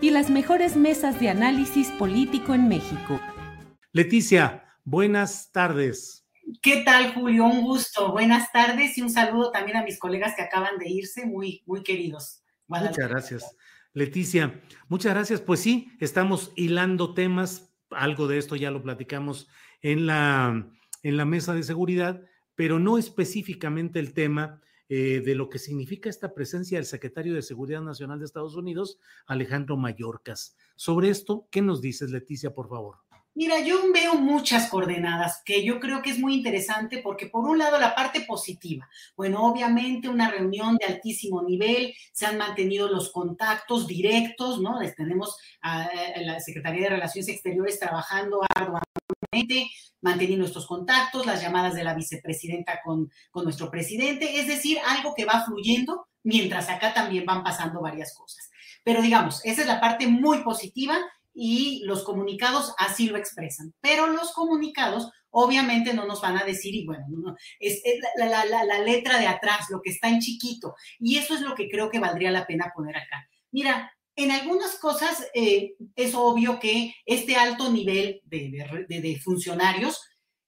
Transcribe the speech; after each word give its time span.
y 0.00 0.10
las 0.10 0.30
mejores 0.30 0.76
mesas 0.76 1.18
de 1.18 1.28
análisis 1.28 1.88
político 1.92 2.54
en 2.54 2.68
México. 2.68 3.20
Leticia, 3.92 4.64
buenas 4.84 5.50
tardes. 5.50 6.26
¿Qué 6.62 6.82
tal, 6.84 7.14
Julio? 7.14 7.44
Un 7.44 7.62
gusto. 7.62 8.12
Buenas 8.12 8.52
tardes 8.52 8.96
y 8.96 9.02
un 9.02 9.10
saludo 9.10 9.50
también 9.50 9.76
a 9.76 9.82
mis 9.82 9.98
colegas 9.98 10.34
que 10.36 10.42
acaban 10.42 10.78
de 10.78 10.88
irse, 10.88 11.26
muy, 11.26 11.62
muy 11.66 11.82
queridos. 11.82 12.42
Muchas 12.68 13.08
gracias. 13.08 13.56
Leticia, 13.92 14.60
muchas 14.88 15.14
gracias. 15.14 15.40
Pues 15.40 15.60
sí, 15.60 15.90
estamos 16.00 16.52
hilando 16.54 17.14
temas, 17.14 17.74
algo 17.90 18.28
de 18.28 18.38
esto 18.38 18.56
ya 18.56 18.70
lo 18.70 18.82
platicamos 18.82 19.48
en 19.82 20.06
la, 20.06 20.70
en 21.02 21.16
la 21.16 21.24
mesa 21.24 21.54
de 21.54 21.62
seguridad, 21.62 22.22
pero 22.54 22.78
no 22.78 22.98
específicamente 22.98 23.98
el 23.98 24.12
tema 24.12 24.60
eh, 24.88 25.20
de 25.24 25.34
lo 25.34 25.48
que 25.50 25.58
significa 25.58 26.08
esta 26.08 26.34
presencia 26.34 26.78
del 26.78 26.86
secretario 26.86 27.34
de 27.34 27.42
Seguridad 27.42 27.82
Nacional 27.82 28.18
de 28.18 28.24
Estados 28.24 28.56
Unidos, 28.56 28.98
Alejandro 29.26 29.76
Mayorkas. 29.76 30.56
Sobre 30.76 31.10
esto, 31.10 31.46
¿qué 31.50 31.62
nos 31.62 31.80
dices, 31.80 32.10
Leticia, 32.10 32.54
por 32.54 32.68
favor? 32.68 32.96
Mira, 33.38 33.60
yo 33.60 33.92
veo 33.92 34.14
muchas 34.16 34.68
coordenadas 34.68 35.42
que 35.44 35.62
yo 35.62 35.78
creo 35.78 36.02
que 36.02 36.10
es 36.10 36.18
muy 36.18 36.34
interesante 36.34 36.98
porque 36.98 37.26
por 37.26 37.44
un 37.44 37.56
lado 37.56 37.78
la 37.78 37.94
parte 37.94 38.22
positiva, 38.22 38.88
bueno, 39.16 39.46
obviamente 39.46 40.08
una 40.08 40.28
reunión 40.28 40.76
de 40.76 40.86
altísimo 40.86 41.40
nivel, 41.44 41.94
se 42.12 42.26
han 42.26 42.36
mantenido 42.36 42.88
los 42.88 43.12
contactos 43.12 43.86
directos, 43.86 44.60
¿no? 44.60 44.80
Les 44.80 44.96
tenemos 44.96 45.36
a, 45.62 45.88
la 46.16 46.40
Secretaría 46.40 46.82
de 46.82 46.96
Relaciones 46.96 47.28
Exteriores 47.28 47.78
trabajando 47.78 48.40
arduamente, 48.56 48.97
manteniendo 50.00 50.46
estos 50.46 50.66
contactos, 50.66 51.26
las 51.26 51.42
llamadas 51.42 51.74
de 51.74 51.84
la 51.84 51.94
vicepresidenta 51.94 52.80
con, 52.84 53.10
con 53.30 53.44
nuestro 53.44 53.70
presidente, 53.70 54.40
es 54.40 54.46
decir, 54.46 54.78
algo 54.86 55.14
que 55.14 55.24
va 55.24 55.44
fluyendo 55.44 56.06
mientras 56.22 56.68
acá 56.68 56.94
también 56.94 57.24
van 57.24 57.42
pasando 57.42 57.80
varias 57.80 58.14
cosas. 58.16 58.50
Pero 58.84 59.02
digamos, 59.02 59.44
esa 59.44 59.62
es 59.62 59.66
la 59.66 59.80
parte 59.80 60.06
muy 60.06 60.42
positiva 60.42 60.98
y 61.34 61.82
los 61.84 62.04
comunicados 62.04 62.74
así 62.78 63.08
lo 63.08 63.16
expresan. 63.16 63.74
Pero 63.80 64.06
los 64.06 64.32
comunicados 64.32 65.10
obviamente 65.30 65.92
no 65.92 66.06
nos 66.06 66.20
van 66.20 66.38
a 66.38 66.44
decir, 66.44 66.74
y 66.74 66.86
bueno, 66.86 67.04
es, 67.60 67.82
la, 68.16 68.44
la, 68.44 68.78
letra 68.80 69.18
de 69.18 69.26
atrás, 69.26 69.66
lo 69.70 69.80
que 69.82 69.90
está 69.90 70.08
en 70.08 70.20
chiquito. 70.20 70.74
Y 70.98 71.18
eso 71.18 71.34
es 71.34 71.42
lo 71.42 71.54
que 71.54 71.68
creo 71.68 71.90
que 71.90 72.00
valdría 72.00 72.30
la 72.30 72.46
pena 72.46 72.72
poner 72.74 72.96
acá. 72.96 73.28
Mira, 73.50 73.92
en 74.18 74.32
algunas 74.32 74.74
cosas 74.80 75.28
eh, 75.32 75.76
es 75.94 76.14
obvio 76.16 76.58
que 76.58 76.92
este 77.06 77.36
alto 77.36 77.70
nivel 77.70 78.20
de, 78.24 79.20
funcionarios 79.22 80.02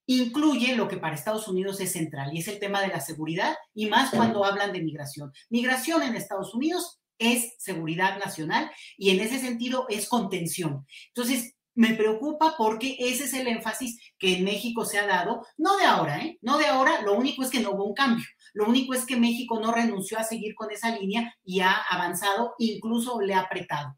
incluye 0.05 0.75
lo 0.75 0.89
que 0.89 0.97
para 0.97 1.15
Estados 1.15 1.47
Unidos 1.47 1.79
es 1.79 1.93
central 1.93 2.31
y 2.33 2.39
es 2.39 2.49
el 2.49 2.59
tema 2.59 2.81
de 2.81 2.89
la 2.89 2.99
seguridad 2.99 3.55
y 3.73 3.85
más 3.85 4.11
cuando 4.11 4.43
hablan 4.43 4.73
de 4.73 4.81
migración. 4.81 5.31
Migración 5.49 6.03
en 6.03 6.15
Estados 6.15 6.53
Unidos 6.53 6.99
es 7.17 7.53
seguridad 7.59 8.19
nacional 8.19 8.69
y 8.97 9.11
en 9.11 9.21
ese 9.21 9.39
sentido 9.39 9.85
es 9.87 10.09
contención. 10.09 10.85
Entonces, 11.07 11.55
me 11.75 11.93
preocupa 11.93 12.55
porque 12.57 12.97
ese 12.99 13.25
es 13.25 13.33
el 13.33 13.47
énfasis 13.47 13.99
que 14.17 14.37
en 14.37 14.43
México 14.43 14.85
se 14.85 14.99
ha 14.99 15.07
dado, 15.07 15.45
no 15.57 15.77
de 15.77 15.85
ahora, 15.85 16.19
¿eh? 16.19 16.37
No 16.41 16.57
de 16.57 16.67
ahora, 16.67 17.01
lo 17.01 17.13
único 17.13 17.43
es 17.43 17.49
que 17.49 17.59
no 17.59 17.71
hubo 17.71 17.85
un 17.85 17.93
cambio. 17.93 18.25
Lo 18.53 18.65
único 18.65 18.93
es 18.93 19.05
que 19.05 19.15
México 19.15 19.59
no 19.59 19.71
renunció 19.71 20.19
a 20.19 20.23
seguir 20.23 20.55
con 20.55 20.71
esa 20.71 20.95
línea 20.95 21.33
y 21.43 21.61
ha 21.61 21.71
avanzado, 21.71 22.55
incluso 22.59 23.21
le 23.21 23.33
ha 23.33 23.41
apretado. 23.41 23.97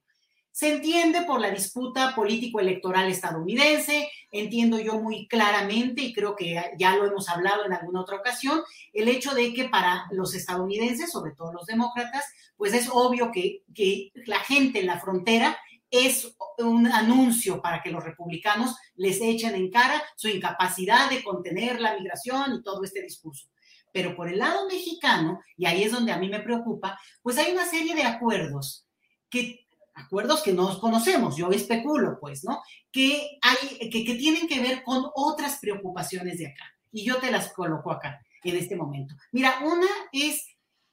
Se 0.52 0.72
entiende 0.72 1.24
por 1.24 1.42
la 1.42 1.50
disputa 1.50 2.14
político-electoral 2.16 3.10
estadounidense, 3.10 4.08
entiendo 4.32 4.80
yo 4.80 5.00
muy 5.00 5.28
claramente, 5.28 6.04
y 6.04 6.14
creo 6.14 6.36
que 6.36 6.62
ya 6.78 6.96
lo 6.96 7.08
hemos 7.08 7.28
hablado 7.28 7.66
en 7.66 7.74
alguna 7.74 8.02
otra 8.02 8.18
ocasión, 8.18 8.62
el 8.94 9.08
hecho 9.08 9.34
de 9.34 9.52
que 9.56 9.68
para 9.68 10.06
los 10.12 10.36
estadounidenses, 10.36 11.12
sobre 11.12 11.32
todo 11.32 11.52
los 11.54 11.66
demócratas, 11.66 12.26
pues 12.56 12.76
es 12.76 12.88
obvio 12.94 13.32
que, 13.32 13.64
que 13.74 14.12
la 14.28 14.38
gente 14.42 14.80
en 14.80 14.86
la 14.86 15.00
frontera 15.00 15.58
es 15.94 16.36
un 16.58 16.88
anuncio 16.88 17.62
para 17.62 17.84
que 17.84 17.92
los 17.92 18.04
republicanos 18.04 18.76
les 18.96 19.22
echen 19.22 19.54
en 19.54 19.70
cara 19.70 20.04
su 20.16 20.28
incapacidad 20.28 21.08
de 21.08 21.24
contener 21.24 21.80
la 21.80 21.96
migración 21.96 22.56
y 22.56 22.64
todo 22.64 22.84
este 22.84 23.04
discurso. 23.04 23.48
Pero 23.92 24.16
por 24.16 24.28
el 24.28 24.40
lado 24.40 24.68
mexicano, 24.68 25.40
y 25.56 25.68
ahí 25.68 25.84
es 25.84 25.92
donde 25.92 26.12
a 26.12 26.18
mí 26.18 26.30
me 26.30 26.40
preocupa, 26.40 27.00
pues 27.22 27.38
hay 27.38 27.52
una 27.52 27.68
serie 27.68 27.94
de 27.94 28.04
acuerdos 28.04 28.88
que 29.30 29.68
acuerdos 29.94 30.42
que 30.42 30.54
no 30.54 30.80
conocemos, 30.80 31.38
yo 31.38 31.52
especulo, 31.52 32.18
pues, 32.20 32.44
¿no? 32.44 32.64
Que, 32.92 33.38
hay, 33.44 33.90
que, 33.92 34.04
que 34.04 34.16
tienen 34.16 34.48
que 34.48 34.60
ver 34.60 34.82
con 34.82 35.06
otras 35.14 35.60
preocupaciones 35.62 36.40
de 36.40 36.48
acá. 36.48 36.66
Y 36.92 37.06
yo 37.06 37.18
te 37.18 37.30
las 37.30 37.54
coloco 37.54 37.92
acá, 37.92 38.20
en 38.44 38.58
este 38.58 38.76
momento. 38.76 39.14
Mira, 39.32 39.60
una 39.64 39.88
es 40.12 40.44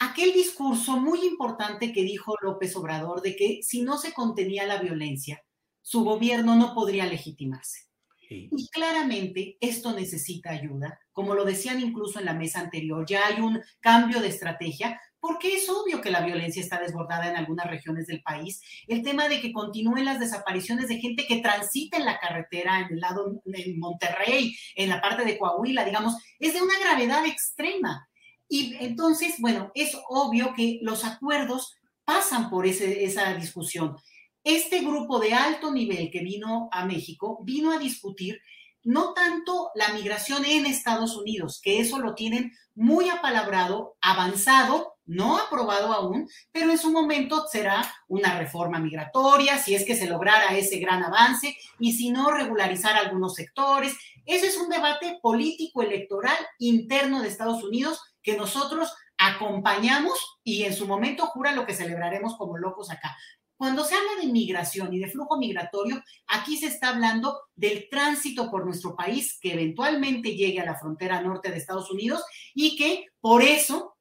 aquel 0.00 0.32
discurso 0.32 0.98
muy 0.98 1.24
importante 1.24 1.92
que 1.92 2.02
dijo 2.02 2.34
López 2.42 2.74
Obrador 2.74 3.22
de 3.22 3.36
que 3.36 3.60
si 3.62 3.82
no 3.82 3.98
se 3.98 4.12
contenía 4.12 4.66
la 4.66 4.80
violencia, 4.80 5.44
su 5.82 6.02
gobierno 6.04 6.56
no 6.56 6.74
podría 6.74 7.06
legitimarse. 7.06 7.90
Y 8.32 8.68
claramente 8.68 9.56
esto 9.60 9.92
necesita 9.92 10.50
ayuda, 10.50 11.00
como 11.10 11.34
lo 11.34 11.44
decían 11.44 11.80
incluso 11.80 12.20
en 12.20 12.26
la 12.26 12.32
mesa 12.32 12.60
anterior, 12.60 13.04
ya 13.04 13.26
hay 13.26 13.40
un 13.40 13.60
cambio 13.80 14.20
de 14.20 14.28
estrategia, 14.28 15.00
porque 15.18 15.54
es 15.54 15.68
obvio 15.68 16.00
que 16.00 16.12
la 16.12 16.24
violencia 16.24 16.62
está 16.62 16.80
desbordada 16.80 17.28
en 17.28 17.36
algunas 17.36 17.66
regiones 17.66 18.06
del 18.06 18.22
país. 18.22 18.62
El 18.86 19.02
tema 19.02 19.28
de 19.28 19.40
que 19.40 19.52
continúen 19.52 20.04
las 20.04 20.20
desapariciones 20.20 20.88
de 20.88 20.98
gente 20.98 21.26
que 21.26 21.42
transita 21.42 21.96
en 21.96 22.04
la 22.04 22.20
carretera, 22.20 22.80
en 22.80 22.94
el 22.94 23.00
lado 23.00 23.42
de 23.44 23.74
Monterrey, 23.76 24.56
en 24.76 24.88
la 24.88 25.00
parte 25.00 25.24
de 25.24 25.36
Coahuila, 25.36 25.84
digamos, 25.84 26.14
es 26.38 26.54
de 26.54 26.62
una 26.62 26.78
gravedad 26.78 27.26
extrema. 27.26 28.08
Y 28.52 28.74
entonces, 28.80 29.36
bueno, 29.38 29.70
es 29.74 29.96
obvio 30.08 30.52
que 30.54 30.80
los 30.82 31.04
acuerdos 31.04 31.76
pasan 32.04 32.50
por 32.50 32.66
esa 32.66 33.32
discusión. 33.34 33.96
Este 34.42 34.80
grupo 34.80 35.20
de 35.20 35.32
alto 35.34 35.72
nivel 35.72 36.10
que 36.10 36.20
vino 36.20 36.68
a 36.72 36.84
México 36.84 37.38
vino 37.44 37.70
a 37.70 37.78
discutir 37.78 38.40
no 38.82 39.12
tanto 39.12 39.70
la 39.76 39.90
migración 39.90 40.44
en 40.44 40.66
Estados 40.66 41.16
Unidos, 41.16 41.60
que 41.62 41.78
eso 41.78 42.00
lo 42.00 42.14
tienen 42.14 42.52
muy 42.74 43.08
apalabrado, 43.08 43.96
avanzado, 44.00 44.94
no 45.04 45.38
aprobado 45.38 45.92
aún, 45.92 46.28
pero 46.50 46.70
en 46.72 46.78
su 46.78 46.90
momento 46.90 47.46
será 47.46 47.82
una 48.08 48.36
reforma 48.36 48.80
migratoria, 48.80 49.58
si 49.58 49.74
es 49.76 49.84
que 49.84 49.94
se 49.94 50.08
lograra 50.08 50.56
ese 50.56 50.78
gran 50.78 51.04
avance, 51.04 51.56
y 51.78 51.92
si 51.92 52.10
no, 52.10 52.32
regularizar 52.32 52.96
algunos 52.96 53.34
sectores. 53.34 53.94
Ese 54.24 54.46
es 54.48 54.56
un 54.56 54.68
debate 54.68 55.18
político 55.22 55.82
electoral 55.82 56.38
interno 56.58 57.22
de 57.22 57.28
Estados 57.28 57.62
Unidos 57.62 58.00
que 58.22 58.36
nosotros 58.36 58.92
acompañamos 59.18 60.40
y 60.42 60.64
en 60.64 60.74
su 60.74 60.86
momento 60.86 61.26
jura 61.26 61.52
lo 61.52 61.66
que 61.66 61.74
celebraremos 61.74 62.36
como 62.36 62.56
locos 62.56 62.90
acá. 62.90 63.16
Cuando 63.60 63.84
se 63.84 63.94
habla 63.94 64.22
de 64.22 64.32
migración 64.32 64.94
y 64.94 65.00
de 65.00 65.10
flujo 65.10 65.36
migratorio, 65.36 66.02
aquí 66.28 66.56
se 66.56 66.68
está 66.68 66.88
hablando 66.88 67.38
del 67.54 67.88
tránsito 67.90 68.50
por 68.50 68.64
nuestro 68.64 68.96
país 68.96 69.38
que 69.38 69.52
eventualmente 69.52 70.34
llegue 70.34 70.60
a 70.60 70.64
la 70.64 70.78
frontera 70.78 71.20
norte 71.20 71.50
de 71.50 71.58
Estados 71.58 71.90
Unidos 71.90 72.24
y 72.54 72.74
que 72.76 73.04
por 73.20 73.42
eso 73.42 73.98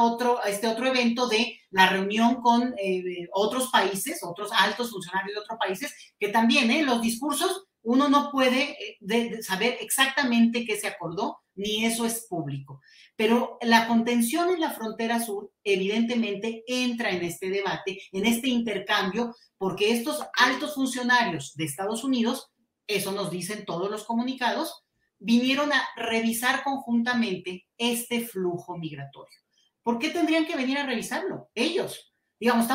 otro, 0.00 0.42
este 0.44 0.66
otro 0.66 0.86
evento 0.86 1.28
de 1.28 1.60
la 1.68 1.90
reunión 1.90 2.36
con 2.36 2.74
eh, 2.82 3.28
otros 3.34 3.68
países, 3.70 4.20
otros 4.22 4.50
altos 4.50 4.90
funcionarios 4.90 5.34
de 5.34 5.40
otros 5.40 5.58
países, 5.58 5.94
que 6.18 6.28
también 6.28 6.70
eh, 6.70 6.82
los 6.82 7.02
discursos 7.02 7.66
uno 7.82 8.08
no 8.08 8.30
puede 8.30 8.76
eh, 9.00 9.42
saber 9.42 9.78
exactamente 9.80 10.64
qué 10.64 10.76
se 10.76 10.86
acordó, 10.86 11.40
ni 11.54 11.84
eso 11.84 12.06
es 12.06 12.26
público. 12.28 12.80
Pero 13.16 13.58
la 13.60 13.86
contención 13.88 14.50
en 14.50 14.60
la 14.60 14.70
frontera 14.70 15.20
sur 15.20 15.52
evidentemente 15.64 16.62
entra 16.66 17.10
en 17.10 17.24
este 17.24 17.50
debate, 17.50 18.00
en 18.12 18.26
este 18.26 18.48
intercambio, 18.48 19.34
porque 19.58 19.92
estos 19.92 20.22
altos 20.38 20.74
funcionarios 20.74 21.54
de 21.54 21.64
Estados 21.64 22.04
Unidos, 22.04 22.50
eso 22.86 23.12
nos 23.12 23.30
dicen 23.30 23.64
todos 23.64 23.90
los 23.90 24.04
comunicados, 24.04 24.84
vinieron 25.18 25.72
a 25.72 25.88
revisar 25.96 26.64
conjuntamente 26.64 27.66
este 27.76 28.26
flujo 28.26 28.76
migratorio. 28.76 29.38
¿Por 29.82 29.98
qué 29.98 30.10
tendrían 30.10 30.46
que 30.46 30.56
venir 30.56 30.78
a 30.78 30.86
revisarlo? 30.86 31.50
Ellos. 31.54 32.12
Digamos, 32.38 32.66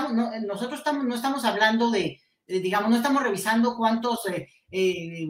nosotros 0.46 0.82
no 1.04 1.14
estamos 1.14 1.44
hablando 1.44 1.92
de, 1.92 2.22
digamos, 2.48 2.90
no 2.90 2.96
estamos 2.96 3.24
revisando 3.24 3.76
cuántos 3.76 4.28
eh, 4.30 4.48
eh, 4.72 5.28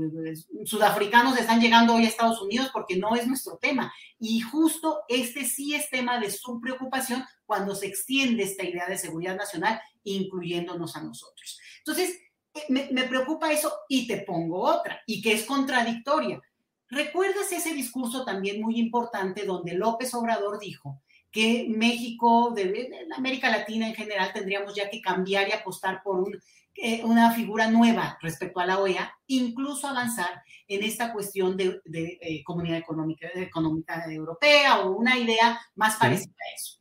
sudafricanos 0.65 1.37
están 1.37 1.59
llegando 1.59 1.95
hoy 1.95 2.05
a 2.05 2.07
Estados 2.07 2.41
Unidos 2.41 2.69
porque 2.71 2.97
no 2.97 3.15
es 3.15 3.27
nuestro 3.27 3.57
tema. 3.57 3.91
Y 4.19 4.39
justo 4.41 5.01
este 5.07 5.45
sí 5.45 5.73
es 5.75 5.89
tema 5.89 6.19
de 6.19 6.31
su 6.31 6.59
preocupación 6.59 7.23
cuando 7.45 7.75
se 7.75 7.87
extiende 7.87 8.43
esta 8.43 8.63
idea 8.63 8.87
de 8.87 8.97
seguridad 8.97 9.35
nacional, 9.35 9.79
incluyéndonos 10.03 10.95
a 10.95 11.01
nosotros. 11.01 11.59
Entonces, 11.79 12.19
eh, 12.53 12.89
me 12.91 13.03
preocupa 13.03 13.51
eso 13.51 13.73
y 13.89 14.07
te 14.07 14.17
pongo 14.17 14.61
otra, 14.61 15.01
y 15.05 15.21
que 15.21 15.33
es 15.33 15.43
contradictoria. 15.43 16.41
¿Recuerdas 16.89 17.51
ese 17.51 17.73
discurso 17.73 18.23
también 18.23 18.61
muy 18.61 18.79
importante 18.79 19.45
donde 19.45 19.73
López 19.73 20.13
Obrador 20.13 20.57
dijo 20.59 21.01
que 21.37 21.67
México, 21.69 22.51
de, 22.55 22.89
América 23.15 23.51
Latina 23.51 23.87
en 23.87 23.93
general, 23.93 24.31
tendríamos 24.33 24.73
ya 24.73 24.89
que 24.89 24.99
cambiar 24.99 25.47
y 25.47 25.51
apostar 25.51 26.01
por 26.01 26.19
un 26.19 26.35
eh, 26.73 27.03
una 27.03 27.31
figura 27.31 27.69
nueva 27.69 28.17
respecto 28.23 28.59
a 28.59 28.65
la 28.65 28.79
OEA, 28.79 29.11
incluso 29.27 29.87
avanzar 29.87 30.41
en 30.67 30.83
esta 30.83 31.13
cuestión 31.13 31.55
de, 31.55 31.79
eh, 31.85 32.43
comunidad 32.43 32.79
económica, 32.79 33.27
económica 33.35 34.03
europea 34.11 34.79
o 34.79 34.95
una 34.95 35.15
idea 35.15 35.59
más 35.75 35.97
parecida 35.97 36.33
a 36.33 36.55
eso. 36.55 36.79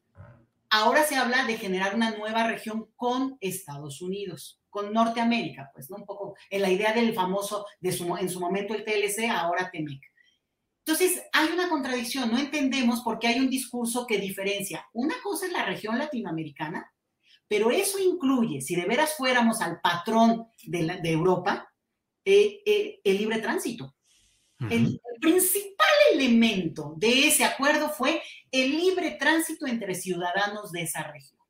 Ahora 0.70 1.02
se 1.04 1.16
habla 1.16 1.44
de 1.44 1.58
generar 1.58 1.94
una 1.94 2.10
nueva 2.12 2.46
región 2.46 2.88
con 2.96 3.36
Estados 3.40 4.00
Unidos, 4.00 4.58
con 4.70 4.92
Norteamérica, 4.92 5.70
pues, 5.74 5.90
¿no? 5.90 5.96
Un 5.96 6.06
poco 6.06 6.34
en 6.48 6.62
la 6.62 6.70
idea 6.70 6.94
del 6.94 7.12
famoso, 7.12 7.66
de 7.80 7.92
su, 7.92 8.16
en 8.16 8.30
su 8.30 8.40
momento 8.40 8.74
el 8.74 8.84
TLC, 8.84 9.28
ahora 9.30 9.70
TEMEC. 9.70 10.00
Entonces, 10.86 11.22
hay 11.32 11.48
una 11.52 11.68
contradicción, 11.68 12.30
no 12.30 12.38
entendemos 12.38 13.00
por 13.00 13.18
qué 13.18 13.26
hay 13.26 13.40
un 13.40 13.50
discurso 13.50 14.06
que 14.06 14.18
diferencia. 14.18 14.86
Una 14.92 15.14
cosa 15.22 15.46
es 15.46 15.52
la 15.52 15.64
región 15.64 15.98
latinoamericana 15.98 16.92
pero 17.48 17.70
eso 17.70 17.98
incluye, 17.98 18.60
si 18.60 18.74
de 18.74 18.86
veras 18.86 19.14
fuéramos 19.16 19.60
al 19.60 19.80
patrón 19.80 20.48
de, 20.64 20.98
Europa, 21.04 21.72
eh, 22.24 22.60
eh, 22.66 23.00
el 23.04 23.18
libre 23.18 23.38
tránsito. 23.38 23.94
el, 24.70 25.00
principal 25.20 25.86
elemento 26.12 26.94
de 26.96 27.28
ese 27.28 27.42
acuerdo 27.44 27.88
fue 27.88 28.22
el 28.50 28.70
libre 28.70 29.12
tránsito 29.12 29.66
entre 29.66 29.94
ciudadanos 29.94 30.72
de 30.72 30.82
esa 30.82 31.04
región. 31.04 31.40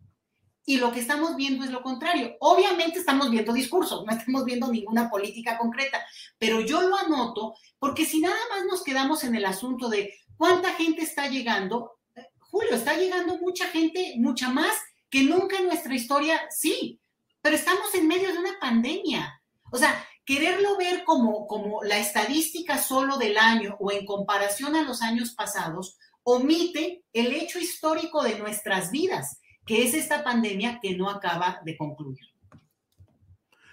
Y 0.68 0.78
lo 0.78 0.92
que 0.92 1.00
estamos 1.00 1.36
viendo 1.36 1.64
es 1.64 1.70
lo 1.70 1.82
contrario. 1.82 2.36
Obviamente 2.40 2.98
estamos 2.98 3.30
viendo 3.30 3.52
discursos, 3.52 4.04
no 4.04 4.12
estamos 4.12 4.44
viendo 4.44 4.70
ninguna 4.70 5.08
política 5.08 5.56
concreta, 5.56 6.04
pero 6.38 6.60
yo 6.60 6.82
lo 6.82 6.96
anoto 6.96 7.54
porque 7.78 8.04
si 8.04 8.20
nada 8.20 8.36
más 8.50 8.66
nos 8.66 8.82
quedamos 8.82 9.22
en 9.24 9.36
el 9.36 9.44
asunto 9.44 9.88
de 9.88 10.12
cuánta 10.36 10.74
gente 10.74 11.02
está 11.02 11.28
llegando, 11.28 11.98
Julio, 12.40 12.74
está 12.74 12.96
llegando 12.96 13.38
mucha 13.38 13.66
gente, 13.66 14.14
mucha 14.18 14.50
más 14.50 14.74
que 15.08 15.22
nunca 15.22 15.56
en 15.56 15.66
nuestra 15.66 15.94
historia, 15.94 16.40
sí, 16.50 17.00
pero 17.40 17.54
estamos 17.54 17.94
en 17.94 18.08
medio 18.08 18.32
de 18.32 18.38
una 18.38 18.58
pandemia. 18.60 19.40
O 19.70 19.78
sea, 19.78 20.04
quererlo 20.24 20.76
ver 20.76 21.04
como, 21.04 21.46
como 21.46 21.84
la 21.84 21.98
estadística 21.98 22.76
solo 22.76 23.18
del 23.18 23.38
año 23.38 23.76
o 23.78 23.92
en 23.92 24.04
comparación 24.04 24.74
a 24.74 24.82
los 24.82 25.00
años 25.00 25.32
pasados, 25.32 25.96
omite 26.24 27.04
el 27.12 27.32
hecho 27.32 27.60
histórico 27.60 28.22
de 28.24 28.38
nuestras 28.38 28.90
vidas, 28.90 29.40
que 29.66 29.82
es 29.82 29.94
esta 29.94 30.24
pandemia 30.24 30.78
que 30.80 30.96
no 30.96 31.10
acaba 31.10 31.60
de 31.64 31.76
concluir. 31.76 32.20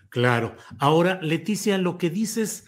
Claro. 0.09 0.55
Ahora, 0.79 1.19
Leticia, 1.21 1.77
lo 1.77 1.97
que 1.97 2.09
dices, 2.09 2.65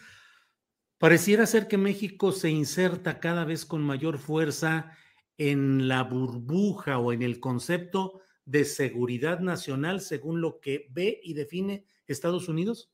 pareciera 0.97 1.45
ser 1.45 1.67
que 1.67 1.77
México 1.77 2.31
se 2.31 2.49
inserta 2.49 3.19
cada 3.19 3.45
vez 3.45 3.65
con 3.65 3.83
mayor 3.83 4.17
fuerza 4.17 4.91
en 5.37 5.87
la 5.87 6.03
burbuja 6.03 6.97
o 6.99 7.11
en 7.11 7.21
el 7.21 7.39
concepto 7.39 8.21
de 8.45 8.63
seguridad 8.63 9.39
nacional 9.39 10.01
según 10.01 10.39
lo 10.39 10.59
que 10.59 10.87
ve 10.91 11.19
y 11.23 11.33
define 11.33 11.85
Estados 12.07 12.47
Unidos? 12.47 12.91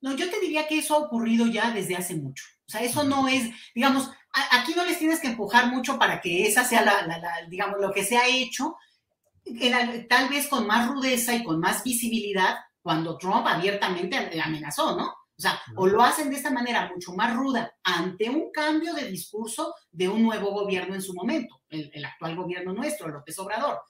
No, 0.00 0.16
yo 0.16 0.30
te 0.30 0.40
diría 0.40 0.66
que 0.66 0.78
eso 0.78 0.94
ha 0.94 0.98
ocurrido 0.98 1.46
ya 1.46 1.72
desde 1.72 1.96
hace 1.96 2.14
mucho. 2.14 2.44
O 2.66 2.70
sea, 2.70 2.82
eso 2.82 3.04
no 3.04 3.28
es, 3.28 3.50
digamos, 3.74 4.10
aquí 4.32 4.72
no 4.74 4.84
les 4.84 4.98
tienes 4.98 5.20
que 5.20 5.28
empujar 5.28 5.66
mucho 5.70 5.98
para 5.98 6.20
que 6.20 6.46
esa 6.46 6.64
sea 6.64 6.82
la, 6.82 7.20
digamos, 7.48 7.80
lo 7.80 7.92
que 7.92 8.04
se 8.04 8.16
ha 8.16 8.28
hecho, 8.28 8.76
tal 10.08 10.28
vez 10.28 10.48
con 10.48 10.66
más 10.66 10.88
rudeza 10.88 11.34
y 11.34 11.44
con 11.44 11.60
más 11.60 11.82
visibilidad 11.84 12.56
cuando 12.82 13.18
Trump 13.18 13.46
abiertamente 13.46 14.16
amenazó, 14.40 14.96
¿no? 14.96 15.06
O 15.06 15.42
sea, 15.42 15.58
o 15.76 15.86
lo 15.86 16.02
hacen 16.02 16.28
de 16.28 16.36
esta 16.36 16.50
manera 16.50 16.90
mucho 16.92 17.12
más 17.14 17.34
ruda 17.34 17.72
ante 17.82 18.28
un 18.28 18.50
cambio 18.52 18.92
de 18.92 19.06
discurso 19.06 19.74
de 19.90 20.06
un 20.08 20.22
nuevo 20.22 20.50
gobierno 20.50 20.94
en 20.94 21.00
su 21.00 21.14
momento, 21.14 21.62
el, 21.70 21.90
el 21.94 22.04
actual 22.04 22.36
gobierno 22.36 22.74
nuestro, 22.74 23.08
López 23.08 23.38
Obrador 23.38 23.80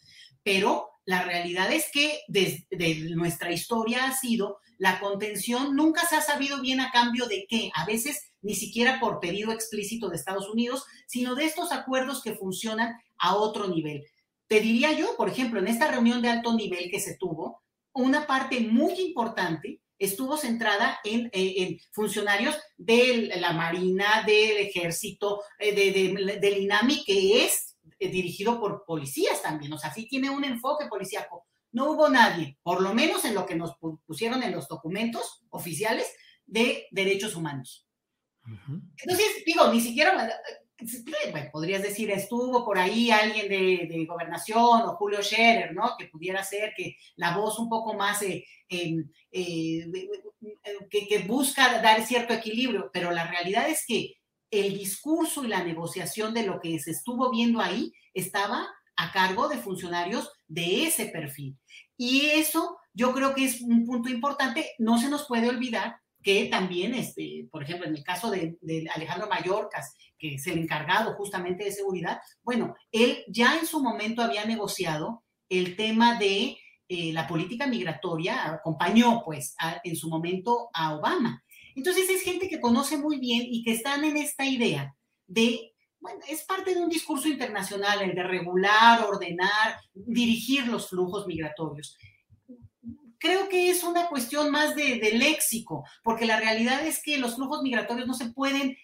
pero 0.42 0.88
la 1.04 1.22
realidad 1.22 1.72
es 1.72 1.86
que 1.92 2.20
desde 2.28 3.14
nuestra 3.14 3.52
historia 3.52 4.06
ha 4.06 4.12
sido 4.12 4.58
la 4.78 4.98
contención 4.98 5.76
nunca 5.76 6.06
se 6.06 6.16
ha 6.16 6.22
sabido 6.22 6.60
bien 6.62 6.80
a 6.80 6.90
cambio 6.90 7.26
de 7.26 7.46
qué, 7.48 7.70
a 7.74 7.84
veces 7.84 8.32
ni 8.40 8.54
siquiera 8.54 8.98
por 8.98 9.20
pedido 9.20 9.52
explícito 9.52 10.08
de 10.08 10.16
Estados 10.16 10.48
Unidos, 10.48 10.84
sino 11.06 11.34
de 11.34 11.44
estos 11.44 11.70
acuerdos 11.72 12.22
que 12.22 12.34
funcionan 12.34 12.94
a 13.18 13.36
otro 13.36 13.68
nivel. 13.68 14.06
Te 14.50 14.58
diría 14.58 14.90
yo, 14.90 15.16
por 15.16 15.28
ejemplo, 15.28 15.60
en 15.60 15.68
esta 15.68 15.88
reunión 15.88 16.20
de 16.20 16.28
alto 16.28 16.52
nivel 16.52 16.90
que 16.90 16.98
se 16.98 17.16
tuvo, 17.16 17.62
una 17.92 18.26
parte 18.26 18.58
muy 18.58 18.94
importante 18.94 19.80
estuvo 19.96 20.36
centrada 20.36 20.98
en, 21.04 21.30
eh, 21.32 21.78
funcionarios 21.92 22.58
de 22.76 23.30
la 23.36 23.52
Marina, 23.52 24.24
del 24.26 24.56
Ejército, 24.56 25.40
eh, 25.56 25.72
del 26.40 26.62
INAMI, 26.62 27.04
que 27.04 27.44
es 27.44 27.76
eh, 28.00 28.08
dirigido 28.08 28.58
por 28.58 28.84
policías 28.84 29.40
también, 29.40 29.72
o 29.72 29.78
sea, 29.78 29.94
sí 29.94 30.08
tiene 30.08 30.30
un 30.30 30.42
enfoque 30.42 30.86
policíaco. 30.88 31.46
No 31.70 31.92
hubo 31.92 32.08
nadie, 32.08 32.58
por 32.64 32.82
lo 32.82 32.92
menos 32.92 33.24
en 33.24 33.36
lo 33.36 33.46
que 33.46 33.54
nos 33.54 33.76
pusieron 34.04 34.42
en 34.42 34.50
los 34.50 34.66
documentos 34.66 35.44
oficiales 35.50 36.12
de 36.44 36.88
derechos 36.90 37.36
humanos. 37.36 37.86
Entonces, 38.96 39.44
digo, 39.46 39.72
ni 39.72 39.80
siquiera, 39.80 40.28
podrías 41.52 41.82
decir, 41.82 42.10
estuvo 42.10 42.64
por 42.64 42.78
ahí 42.78 43.10
alguien 43.10 43.48
de, 43.48 44.06
gobernación 44.06 44.82
o 44.82 44.96
Julio 44.96 45.22
Scherer, 45.22 45.74
¿no? 45.74 45.94
Que 45.98 46.06
pudiera 46.06 46.42
ser 46.42 46.72
que 46.76 46.96
la 47.16 47.36
voz 47.36 47.58
un 47.58 47.68
poco 47.68 47.94
más, 47.94 48.22
eh, 48.22 48.44
em, 48.68 49.08
eh, 49.32 49.86
que, 50.90 51.06
que 51.06 51.18
busca 51.20 51.80
dar 51.80 52.04
cierto 52.04 52.32
equilibrio, 52.34 52.90
pero 52.92 53.10
la 53.10 53.26
realidad 53.26 53.68
es 53.68 53.84
que 53.86 54.16
el 54.50 54.76
discurso 54.76 55.44
y 55.44 55.48
la 55.48 55.62
negociación 55.62 56.34
de 56.34 56.44
lo 56.44 56.60
que 56.60 56.78
se 56.78 56.90
estuvo 56.90 57.30
viendo 57.30 57.60
ahí 57.60 57.92
estaba 58.14 58.68
a 58.96 59.12
cargo 59.12 59.48
de 59.48 59.58
funcionarios 59.58 60.30
de 60.48 60.84
ese 60.84 61.06
perfil. 61.06 61.56
Y 61.96 62.26
eso 62.26 62.78
yo 62.92 63.12
creo 63.14 63.34
que 63.34 63.44
es 63.44 63.60
un 63.60 63.86
punto 63.86 64.08
importante. 64.08 64.72
No 64.78 64.98
se 64.98 65.08
nos 65.08 65.26
puede 65.26 65.48
olvidar 65.48 66.00
que 66.22 66.46
también, 66.46 66.94
este, 66.94 67.48
por 67.50 67.62
ejemplo, 67.62 67.86
en 67.86 67.96
el 67.96 68.04
caso 68.04 68.30
de, 68.30 68.58
Alejandro 68.94 69.28
Mayorkas, 69.28 69.94
que 70.18 70.34
es 70.34 70.46
el 70.46 70.58
encargado 70.58 71.14
justamente 71.14 71.64
de 71.64 71.72
seguridad, 71.72 72.20
bueno, 72.42 72.74
él 72.92 73.24
ya 73.28 73.58
en 73.58 73.66
su 73.66 73.82
momento 73.82 74.22
había 74.22 74.44
negociado 74.44 75.24
el 75.48 75.76
tema 75.76 76.18
de 76.18 76.58
eh, 76.88 77.12
la 77.12 77.26
política 77.26 77.66
migratoria, 77.66 78.52
acompañó 78.52 79.22
pues 79.24 79.54
en 79.84 79.96
su 79.96 80.08
momento 80.08 80.68
a 80.74 80.94
Obama. 80.94 81.42
Entonces 81.74 82.10
es 82.10 82.22
gente 82.22 82.48
que 82.48 82.60
conoce 82.60 82.98
muy 82.98 83.18
bien 83.18 83.42
y 83.44 83.62
que 83.62 83.72
están 83.72 84.04
en 84.04 84.16
esta 84.16 84.44
idea 84.44 84.94
de, 85.26 85.72
bueno, 86.00 86.20
es 86.28 86.42
parte 86.42 86.74
de 86.74 86.80
un 86.80 86.88
discurso 86.88 87.28
internacional, 87.28 88.02
el 88.02 88.14
de 88.14 88.22
regular, 88.22 89.04
ordenar, 89.04 89.78
dirigir 89.94 90.66
los 90.66 90.88
flujos 90.88 91.26
migratorios. 91.26 91.96
Creo 93.20 93.48
que 93.48 93.70
es 93.70 93.84
una 93.84 94.08
cuestión 94.08 94.50
más 94.50 94.74
de, 94.74 94.98
léxico, 95.12 95.84
porque 96.02 96.26
la 96.26 96.40
realidad 96.40 96.84
es 96.84 97.00
que 97.02 97.18
los 97.18 97.36
flujos 97.36 97.62
migratorios 97.62 98.08
no 98.08 98.14
se 98.14 98.30
pueden 98.30 98.76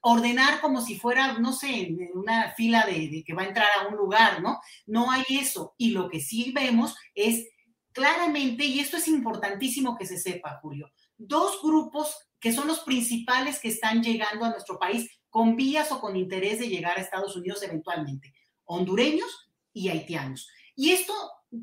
ordenar 0.00 0.60
como 0.60 0.82
si 0.82 0.98
fuera, 0.98 1.38
no 1.38 1.52
sé, 1.52 1.96
una 2.14 2.52
fila 2.52 2.84
de, 2.84 3.08
de, 3.08 3.24
que 3.24 3.32
va 3.32 3.42
a 3.42 3.48
entrar 3.48 3.68
a 3.78 3.88
un 3.88 3.96
lugar, 3.96 4.42
¿no? 4.42 4.60
No 4.86 5.10
hay 5.10 5.24
eso. 5.30 5.74
Y 5.78 5.92
lo 5.92 6.10
que 6.10 6.20
sí 6.20 6.52
vemos 6.52 6.94
es 7.14 7.46
claramente, 7.92 8.66
y 8.66 8.80
esto 8.80 8.98
es 8.98 9.08
importantísimo 9.08 9.96
que 9.96 10.04
se 10.04 10.18
sepa, 10.18 10.58
Julio, 10.60 10.90
dos 11.16 11.62
grupos 11.62 12.14
que 12.40 12.52
son 12.52 12.66
los 12.66 12.80
principales 12.80 13.58
que 13.58 13.68
están 13.68 14.02
llegando 14.02 14.44
a 14.44 14.50
nuestro 14.50 14.78
país 14.78 15.10
con 15.30 15.56
vías 15.56 15.90
o 15.92 16.00
con 16.00 16.16
interés 16.16 16.58
de 16.58 16.68
llegar 16.68 16.98
a 16.98 17.00
Estados 17.00 17.36
Unidos 17.36 17.62
eventualmente, 17.62 18.34
hondureños 18.64 19.50
y 19.72 19.88
haitianos. 19.88 20.48
Y 20.74 20.92
esto 20.92 21.14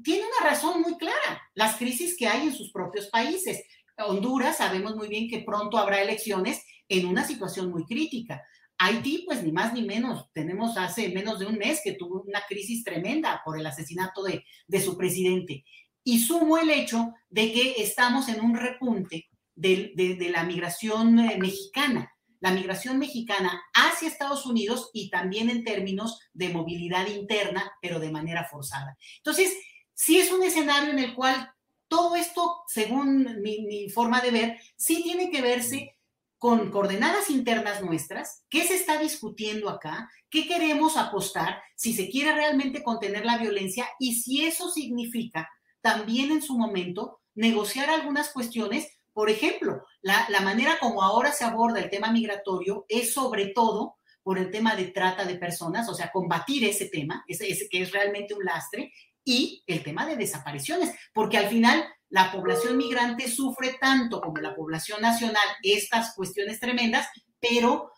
tiene 0.03 0.23
una 0.23 0.49
razón 0.49 0.81
muy 0.81 0.97
clara, 0.97 1.41
las 1.53 1.75
crisis 1.77 2.15
que 2.17 2.27
hay 2.27 2.47
en 2.47 2.53
sus 2.53 2.71
propios 2.71 3.07
países. 3.07 3.63
Honduras, 3.97 4.57
sabemos 4.57 4.95
muy 4.95 5.07
bien 5.07 5.29
que 5.29 5.43
pronto 5.43 5.77
habrá 5.77 6.01
elecciones 6.01 6.63
en 6.87 7.05
una 7.05 7.25
situación 7.25 7.69
muy 7.69 7.85
crítica. 7.85 8.41
Haití, 8.77 9.23
pues 9.25 9.43
ni 9.43 9.51
más 9.51 9.73
ni 9.73 9.83
menos, 9.83 10.31
tenemos 10.33 10.77
hace 10.77 11.09
menos 11.09 11.39
de 11.39 11.45
un 11.45 11.57
mes 11.57 11.81
que 11.83 11.93
tuvo 11.93 12.21
una 12.23 12.41
crisis 12.47 12.83
tremenda 12.83 13.41
por 13.45 13.57
el 13.57 13.65
asesinato 13.65 14.23
de, 14.23 14.43
de 14.67 14.81
su 14.81 14.97
presidente. 14.97 15.63
Y 16.03 16.19
sumo 16.19 16.57
el 16.57 16.69
hecho 16.69 17.13
de 17.29 17.53
que 17.53 17.75
estamos 17.77 18.27
en 18.27 18.41
un 18.41 18.55
repunte 18.55 19.29
de, 19.55 19.93
de, 19.95 20.29
la 20.29 20.43
migración 20.43 21.19
eh, 21.19 21.37
mexicana, 21.37 22.11
la 22.39 22.51
migración 22.51 22.99
mexicana 22.99 23.61
hacia 23.73 24.09
Estados 24.09 24.45
Unidos 24.45 24.89
y 24.93 25.09
también 25.09 25.49
en 25.49 25.63
términos 25.63 26.19
de 26.33 26.49
movilidad 26.49 27.07
interna, 27.07 27.71
pero 27.81 27.99
de 27.99 28.11
manera 28.11 28.45
forzada. 28.49 28.97
Entonces, 29.17 29.55
sí 30.03 30.19
es 30.19 30.31
un 30.33 30.43
escenario 30.43 30.91
en 30.91 30.99
el 30.99 31.15
cual 31.15 31.53
todo 31.87 32.15
esto, 32.15 32.63
según 32.67 33.41
mi, 33.41 33.89
forma 33.89 34.19
de 34.19 34.31
ver, 34.31 34.59
sí 34.75 35.01
tiene 35.01 35.29
que 35.29 35.41
verse 35.41 35.95
con 36.37 36.71
coordenadas 36.71 37.29
internas 37.29 37.81
nuestras, 37.81 38.43
qué 38.49 38.65
se 38.65 38.75
está 38.75 38.99
discutiendo 38.99 39.69
acá, 39.69 40.09
qué 40.29 40.45
queremos 40.45 40.97
apostar, 40.97 41.61
si 41.77 41.93
se 41.93 42.09
quiere 42.09 42.33
realmente 42.35 42.83
contener 42.83 43.25
la 43.25 43.37
violencia 43.37 43.87
y 43.97 44.15
si 44.15 44.45
eso 44.45 44.69
significa 44.69 45.49
también 45.79 46.31
en 46.31 46.41
su 46.41 46.57
momento 46.57 47.21
negociar 47.33 47.89
algunas 47.89 48.29
cuestiones. 48.33 48.89
Por 49.13 49.29
ejemplo, 49.29 49.85
la, 50.01 50.27
manera 50.41 50.79
como 50.81 51.01
ahora 51.01 51.31
se 51.31 51.45
aborda 51.45 51.79
el 51.79 51.89
tema 51.89 52.11
migratorio 52.11 52.85
es 52.89 53.13
sobre 53.13 53.47
todo 53.47 53.95
por 54.21 54.37
el 54.37 54.51
tema 54.51 54.75
de 54.75 54.85
trata 54.85 55.23
de 55.23 55.35
personas, 55.35 55.87
o 55.87 55.93
sea, 55.93 56.11
combatir 56.11 56.65
ese 56.65 56.87
tema, 56.89 57.23
ese, 57.27 57.69
que 57.69 57.83
es 57.83 57.91
realmente 57.91 58.33
un 58.33 58.43
lastre, 58.43 58.91
y 59.25 59.63
el 59.67 59.83
tema 59.83 60.05
de 60.05 60.15
desapariciones, 60.15 60.93
porque 61.13 61.37
al 61.37 61.47
final 61.47 61.83
la 62.09 62.31
población 62.31 62.77
migrante 62.77 63.27
sufre 63.27 63.75
tanto 63.79 64.21
como 64.21 64.37
la 64.37 64.55
población 64.55 65.01
nacional 65.01 65.47
estas 65.63 66.13
cuestiones 66.13 66.59
tremendas, 66.59 67.07
pero 67.39 67.91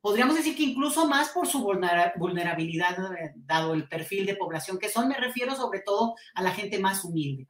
podríamos 0.00 0.36
decir 0.36 0.56
que 0.56 0.62
incluso 0.62 1.08
más 1.08 1.30
por 1.30 1.46
su 1.46 1.60
vulnerabilidad, 1.60 2.96
eh, 3.14 3.32
dado 3.36 3.74
el 3.74 3.88
perfil 3.88 4.26
de 4.26 4.36
población 4.36 4.78
que 4.78 4.88
son, 4.88 5.08
me 5.08 5.16
refiero 5.16 5.54
sobre 5.54 5.80
todo 5.80 6.14
a 6.34 6.42
la 6.42 6.52
gente 6.52 6.78
más 6.78 7.04
humilde. 7.04 7.46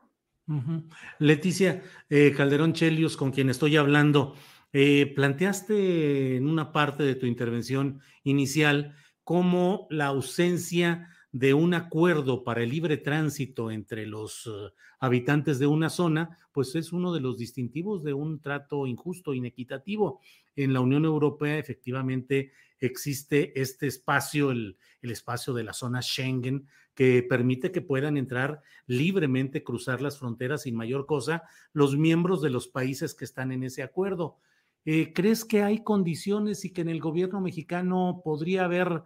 Leticia 1.18 1.82
eh, 2.08 2.32
Calderón 2.36 2.72
Chelios, 2.72 3.16
con 3.16 3.32
quien 3.32 3.50
estoy 3.50 3.76
hablando, 3.76 4.36
eh, 4.72 5.12
planteaste 5.14 6.36
en 6.36 6.48
una 6.48 6.72
parte 6.72 7.02
de 7.02 7.14
tu 7.14 7.26
intervención 7.26 8.00
inicial 8.22 8.94
cómo 9.24 9.86
la 9.90 10.06
ausencia 10.06 11.08
de 11.38 11.52
un 11.52 11.74
acuerdo 11.74 12.44
para 12.44 12.62
el 12.62 12.70
libre 12.70 12.96
tránsito 12.96 13.70
entre 13.70 14.06
los 14.06 14.46
uh, 14.46 14.70
habitantes 14.98 15.58
de 15.58 15.66
una 15.66 15.90
zona, 15.90 16.38
pues 16.50 16.74
es 16.74 16.94
uno 16.94 17.12
de 17.12 17.20
los 17.20 17.36
distintivos 17.36 18.02
de 18.02 18.14
un 18.14 18.40
trato 18.40 18.86
injusto, 18.86 19.34
inequitativo. 19.34 20.22
En 20.54 20.72
la 20.72 20.80
Unión 20.80 21.04
Europea 21.04 21.58
efectivamente 21.58 22.52
existe 22.80 23.60
este 23.60 23.86
espacio, 23.86 24.50
el, 24.50 24.78
el 25.02 25.10
espacio 25.10 25.52
de 25.52 25.64
la 25.64 25.74
zona 25.74 26.00
Schengen, 26.00 26.68
que 26.94 27.22
permite 27.22 27.70
que 27.70 27.82
puedan 27.82 28.16
entrar 28.16 28.62
libremente, 28.86 29.62
cruzar 29.62 30.00
las 30.00 30.18
fronteras 30.18 30.62
sin 30.62 30.74
mayor 30.74 31.04
cosa, 31.04 31.42
los 31.74 31.98
miembros 31.98 32.40
de 32.40 32.48
los 32.48 32.66
países 32.66 33.12
que 33.12 33.26
están 33.26 33.52
en 33.52 33.62
ese 33.62 33.82
acuerdo. 33.82 34.38
Eh, 34.86 35.12
¿Crees 35.12 35.44
que 35.44 35.62
hay 35.62 35.84
condiciones 35.84 36.64
y 36.64 36.72
que 36.72 36.80
en 36.80 36.88
el 36.88 37.00
gobierno 37.00 37.42
mexicano 37.42 38.22
podría 38.24 38.64
haber 38.64 39.02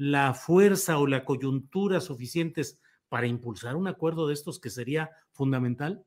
la 0.00 0.32
fuerza 0.32 0.96
o 0.96 1.06
la 1.06 1.26
coyuntura 1.26 2.00
suficientes 2.00 2.78
para 3.10 3.26
impulsar 3.26 3.76
un 3.76 3.86
acuerdo 3.86 4.26
de 4.26 4.32
estos 4.32 4.58
que 4.58 4.70
sería 4.70 5.10
fundamental? 5.30 6.02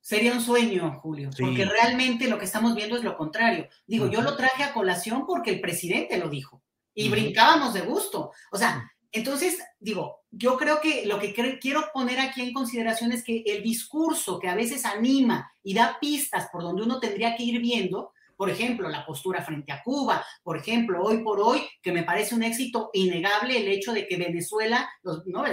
Sería 0.00 0.32
un 0.32 0.40
sueño, 0.40 0.98
Julio, 0.98 1.30
porque 1.38 1.64
realmente 1.64 2.28
lo 2.28 2.40
que 2.40 2.44
estamos 2.44 2.74
viendo 2.74 2.96
es 2.96 3.04
lo 3.04 3.16
contrario. 3.16 3.68
Digo, 3.86 4.10
yo 4.10 4.20
lo 4.20 4.36
traje 4.36 4.64
a 4.64 4.72
colación 4.72 5.26
porque 5.26 5.52
el 5.52 5.60
presidente 5.60 6.18
lo 6.18 6.28
dijo 6.28 6.64
y 6.92 7.08
brincábamos 7.08 7.72
de 7.72 7.82
gusto. 7.82 8.32
O 8.50 8.58
sea, 8.58 8.92
entonces, 9.12 9.60
digo, 9.78 10.24
yo 10.32 10.56
creo 10.56 10.80
que 10.80 11.06
lo 11.06 11.20
que 11.20 11.32
quiero 11.60 11.84
poner 11.94 12.18
aquí 12.18 12.42
en 12.42 12.52
consideración 12.52 13.12
es 13.12 13.22
que 13.22 13.44
el 13.46 13.62
discurso 13.62 14.40
que 14.40 14.48
a 14.48 14.56
veces 14.56 14.84
anima 14.84 15.52
y 15.62 15.72
da 15.72 15.98
pistas 16.00 16.48
por 16.50 16.62
donde 16.62 16.82
uno 16.82 16.98
tendría 16.98 17.36
que 17.36 17.44
ir 17.44 17.60
viendo, 17.60 18.12
por 18.36 18.50
ejemplo, 18.50 18.88
la 18.88 19.06
postura 19.06 19.42
frente 19.42 19.72
a 19.72 19.82
Cuba, 19.82 20.24
por 20.42 20.56
ejemplo, 20.56 21.02
hoy 21.02 21.18
por 21.22 21.40
hoy, 21.40 21.62
que 21.82 21.92
me 21.92 22.02
parece 22.02 22.34
un 22.34 22.42
éxito 22.42 22.90
innegable 22.92 23.58
el 23.58 23.68
hecho 23.68 23.92
de 23.92 24.06
que 24.06 24.16
Venezuela, 24.16 24.88
los, 25.02 25.26
¿no? 25.26 25.44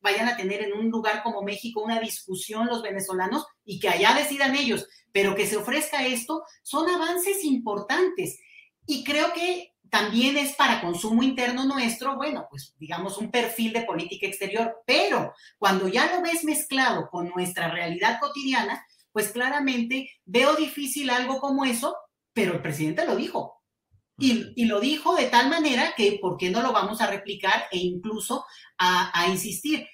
vayan 0.00 0.28
a 0.28 0.36
tener 0.36 0.62
en 0.62 0.72
un 0.72 0.90
lugar 0.90 1.22
como 1.22 1.42
México 1.42 1.80
una 1.80 2.00
discusión 2.00 2.66
los 2.66 2.82
venezolanos 2.82 3.46
y 3.64 3.80
que 3.80 3.88
allá 3.88 4.14
decidan 4.14 4.54
ellos, 4.54 4.86
pero 5.12 5.34
que 5.34 5.46
se 5.46 5.56
ofrezca 5.56 6.06
esto, 6.06 6.42
son 6.62 6.88
avances 6.88 7.44
importantes. 7.44 8.38
Y 8.86 9.02
creo 9.02 9.32
que 9.32 9.72
también 9.90 10.36
es 10.36 10.54
para 10.54 10.80
consumo 10.80 11.22
interno 11.22 11.64
nuestro, 11.64 12.16
bueno, 12.16 12.46
pues 12.50 12.74
digamos 12.78 13.18
un 13.18 13.30
perfil 13.30 13.72
de 13.72 13.82
política 13.82 14.26
exterior, 14.26 14.82
pero 14.86 15.32
cuando 15.58 15.88
ya 15.88 16.14
lo 16.14 16.22
ves 16.22 16.44
mezclado 16.44 17.08
con 17.10 17.28
nuestra 17.30 17.68
realidad 17.68 18.18
cotidiana, 18.20 18.84
pues 19.12 19.30
claramente 19.30 20.10
veo 20.24 20.54
difícil 20.56 21.10
algo 21.10 21.40
como 21.40 21.64
eso, 21.64 21.96
pero 22.36 22.52
el 22.52 22.60
presidente 22.60 23.06
lo 23.06 23.16
dijo. 23.16 23.62
Y, 24.18 24.66
lo 24.66 24.78
dijo 24.78 25.14
de 25.14 25.26
tal 25.26 25.48
manera 25.48 25.94
que, 25.96 26.18
¿por 26.20 26.36
qué 26.36 26.50
no 26.50 26.60
lo 26.60 26.70
vamos 26.70 27.00
a 27.00 27.06
replicar 27.06 27.64
e 27.72 27.78
incluso 27.78 28.44
a, 28.76 29.10
a 29.18 29.28
insistir? 29.28 29.86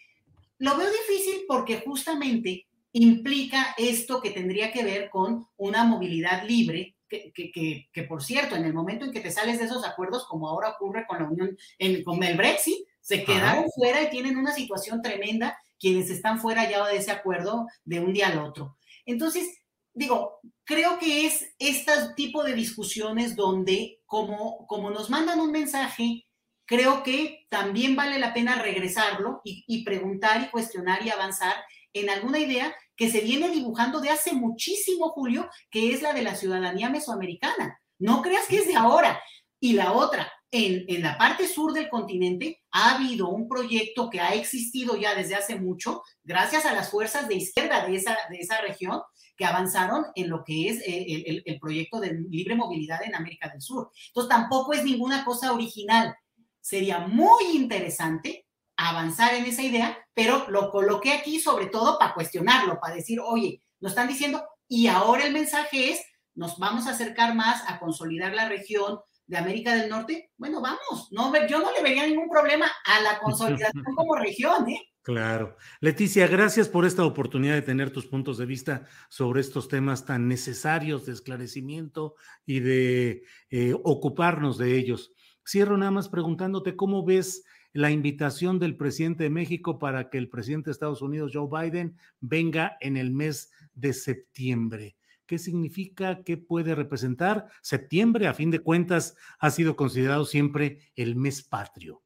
Lo 0.59 0.77
veo 0.77 0.89
difícil 0.91 1.45
porque 1.47 1.83
justamente 1.87 2.67
implica 2.91 3.77
esto 3.79 4.21
que 4.21 4.31
tendría 4.31 4.73
que 4.73 4.83
ver 4.83 5.09
con 5.09 5.47
una 5.57 5.85
movilidad 5.85 6.45
libre 6.45 6.97
que, 7.09 8.03
por 8.09 8.25
cierto, 8.25 8.57
en 8.57 8.65
el 8.65 8.75
momento 8.75 9.05
en 9.05 9.13
que 9.13 9.21
te 9.21 9.31
sales 9.31 9.59
de 9.59 9.67
esos 9.67 9.85
acuerdos, 9.85 10.27
como 10.27 10.49
ahora 10.49 10.71
ocurre 10.71 11.07
con 11.07 11.19
la 11.19 11.29
Unión, 11.29 11.57
con 12.05 12.23
el 12.25 12.37
Brexit, 12.37 12.87
se 13.01 13.23
quedaron 13.23 13.67
fuera 13.75 14.03
y 14.03 14.11
tienen 14.11 14.37
una 14.37 14.53
situación 14.53 15.01
tremenda 15.01 15.57
quienes 15.79 16.11
están 16.11 16.41
fuera 16.41 16.69
ya 16.69 16.85
de 16.87 16.97
ese 16.97 17.13
acuerdo 17.13 17.67
de 17.85 18.01
un 18.01 18.13
día 18.13 18.29
al 18.29 18.39
otro. 18.39 18.79
Entonces, 19.05 19.62
digo, 19.95 20.41
creo 20.65 20.99
que 20.99 21.27
es 21.27 21.55
este 21.59 21.93
tipo 22.17 22.43
de 22.43 22.55
discusiones 22.55 23.37
donde, 23.37 24.01
como, 24.07 24.67
como 24.67 24.91
nos 24.91 25.11
mandan 25.11 25.41
un 25.41 25.53
mensaje, 25.53 26.27
creo 26.65 27.03
que 27.03 27.47
también 27.51 27.97
vale 27.97 28.19
la 28.19 28.33
pena 28.33 28.63
regresarlo 28.63 29.41
y, 29.45 29.65
y 29.67 29.85
preguntar 29.85 30.43
y 30.43 30.51
cuestionar 30.51 31.05
y 31.05 31.11
avanzar 31.11 31.55
en 31.93 32.11
alguna 32.11 32.39
idea 32.39 32.75
que 32.97 33.11
se 33.11 33.21
viene 33.21 33.51
dibujando 33.51 34.01
de 34.01 34.11
hace 34.11 34.33
muchísimo, 34.33 35.11
Julio, 35.11 35.49
que 35.71 35.93
es 35.93 36.03
la 36.03 36.13
de 36.13 36.23
la 36.23 36.35
ciudadanía 36.35 36.89
mesoamericana. 36.89 37.81
No 37.99 38.23
creas 38.23 38.47
que 38.47 38.57
es 38.57 38.67
de 38.67 38.77
ahora. 38.77 39.21
Y 39.61 39.75
la 39.75 39.93
otra, 39.93 40.33
en, 40.51 40.85
en, 40.89 41.03
la 41.03 41.17
parte 41.17 41.47
sur 41.47 41.73
del 41.73 41.89
continente 41.89 42.63
ha 42.73 42.97
habido 42.97 43.29
un 43.29 43.49
proyecto 43.49 44.11
que 44.11 44.21
ha 44.21 44.35
existido 44.35 44.97
ya 44.97 45.15
desde 45.15 45.35
hace 45.35 45.57
mucho, 45.57 46.03
gracias 46.25 46.67
a 46.67 46.75
las 46.75 46.91
fuerzas 46.91 47.29
de 47.29 47.37
izquierda 47.37 47.87
de 47.87 47.97
esa, 47.97 48.19
de 48.29 48.39
esa 48.39 48.61
región, 48.61 49.01
que 49.37 49.45
avanzaron 49.45 50.07
en 50.15 50.29
lo 50.29 50.45
que 50.45 50.69
es 50.69 50.79
eh, 50.81 51.25
el, 51.27 51.43
el, 51.45 51.59
proyecto 51.59 52.01
de 52.01 52.15
libre 52.29 52.55
movilidad 52.55 53.03
en 53.03 53.15
América 53.15 53.49
del 53.49 53.63
Sur. 53.63 53.91
Entonces, 54.09 54.29
tampoco 54.29 54.73
es 54.73 54.85
ninguna 54.85 55.25
cosa 55.25 55.53
original. 55.53 56.15
Sería 56.61 57.01
muy 57.01 57.45
interesante 57.55 58.47
avanzar 58.77 59.35
en 59.35 59.45
esa 59.45 59.63
idea, 59.63 59.99
pero 60.15 60.49
lo 60.49 60.71
coloqué 60.71 61.13
aquí 61.13 61.41
sobre 61.41 61.67
todo 61.67 61.99
para 61.99 62.15
cuestionarlo, 62.15 62.81
para 62.81 62.97
decir, 62.97 63.21
oye, 63.21 63.63
nos 63.81 63.93
están 63.93 64.09
diciendo, 64.09 64.45
y 64.69 64.87
ahora 64.87 65.25
el 65.25 65.33
mensaje 65.33 65.91
es, 65.91 66.01
nos 66.35 66.59
vamos 66.59 66.87
a 66.87 66.91
acercar 66.91 67.35
más 67.35 67.63
a 67.69 67.79
consolidar 67.79 68.33
la 68.33 68.49
región 68.49 69.01
de 69.27 69.37
América 69.37 69.75
del 69.75 69.89
Norte. 69.89 70.31
Bueno, 70.37 70.61
vamos, 70.61 71.09
no, 71.11 71.33
yo 71.47 71.61
no 71.61 71.73
le 71.73 71.83
vería 71.83 72.07
ningún 72.07 72.29
problema 72.29 72.67
a 72.85 73.01
la 73.01 73.19
consolidación 73.19 73.85
como 73.97 74.17
región, 74.17 74.69
¿eh? 74.69 74.93
Claro. 75.03 75.57
Leticia, 75.81 76.29
gracias 76.29 76.69
por 76.69 76.87
esta 76.87 77.05
oportunidad 77.05 77.55
de 77.55 77.63
tener 77.63 77.91
tus 77.91 78.07
puntos 78.07 78.39
de 78.39 78.47
vista 78.47 78.87
sobre 79.09 79.41
estos 79.41 79.67
temas 79.67 80.07
tan 80.07 80.29
necesarios 80.29 81.07
de 81.07 81.13
esclarecimiento 81.13 82.15
y 82.47 82.61
de 82.61 83.25
eh, 83.51 83.75
ocuparnos 83.83 84.59
de 84.59 84.77
ellos. 84.79 85.13
Cierro 85.45 85.77
nada 85.77 85.91
más 85.91 86.09
preguntándote 86.09 86.77
cómo 86.77 87.05
ves 87.05 87.45
la 87.73 87.91
invitación 87.91 88.61
del 88.61 88.77
presidente 88.77 89.25
de 89.25 89.31
México 89.31 89.81
para 89.81 90.09
que 90.09 90.19
el 90.19 90.29
presidente 90.29 90.67
de 90.67 90.73
Estados 90.73 91.03
Unidos, 91.03 91.33
Joe 91.35 91.49
Biden, 91.51 91.97
venga 92.21 92.77
en 92.81 92.97
el 92.97 93.11
mes 93.11 93.51
de 93.75 93.95
septiembre. 93.95 94.97
¿Qué 95.33 95.39
significa? 95.39 96.23
¿Qué 96.25 96.37
puede 96.37 96.75
representar? 96.75 97.47
Septiembre, 97.63 98.27
a 98.27 98.35
fin 98.35 98.51
de 98.51 98.59
cuentas, 98.59 99.17
ha 99.39 99.51
sido 99.51 99.77
considerado 99.77 100.27
siempre 100.27 100.93
el 100.95 101.17
mes 101.17 101.43
patrio. 101.43 102.03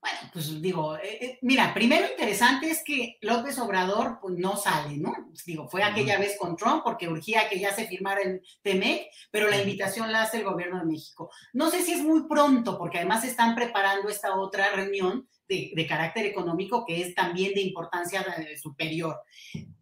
Bueno, 0.00 0.18
pues 0.32 0.62
digo, 0.62 0.96
eh, 0.98 1.18
eh, 1.20 1.38
mira, 1.42 1.74
primero 1.74 2.06
interesante 2.08 2.70
es 2.70 2.84
que 2.84 3.18
López 3.22 3.58
Obrador 3.58 4.20
pues, 4.22 4.38
no 4.38 4.56
sale, 4.56 4.98
¿no? 4.98 5.12
Digo, 5.44 5.68
fue 5.68 5.82
aquella 5.82 6.16
vez 6.16 6.36
con 6.38 6.54
Trump 6.54 6.84
porque 6.84 7.08
urgía 7.08 7.48
que 7.48 7.58
ya 7.58 7.74
se 7.74 7.88
firmara 7.88 8.20
el 8.20 8.40
TEMEC, 8.62 9.08
pero 9.32 9.50
la 9.50 9.58
invitación 9.58 10.12
la 10.12 10.22
hace 10.22 10.36
el 10.36 10.44
gobierno 10.44 10.78
de 10.78 10.86
México. 10.86 11.28
No 11.52 11.70
sé 11.70 11.82
si 11.82 11.92
es 11.92 12.04
muy 12.04 12.28
pronto, 12.28 12.78
porque 12.78 12.98
además 12.98 13.24
están 13.24 13.56
preparando 13.56 14.08
esta 14.08 14.36
otra 14.36 14.70
reunión 14.70 15.28
de, 15.52 15.72
de 15.74 15.86
carácter 15.86 16.24
económico 16.24 16.84
que 16.86 17.02
es 17.02 17.14
también 17.14 17.52
de 17.52 17.60
importancia 17.60 18.22
eh, 18.22 18.56
superior. 18.56 19.20